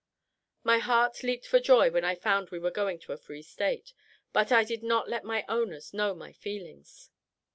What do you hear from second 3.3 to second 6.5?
State; but I did not let my owners know my